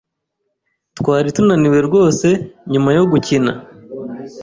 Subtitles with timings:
[0.97, 2.27] Twari tunaniwe rwose
[2.71, 3.51] nyuma yo gukina.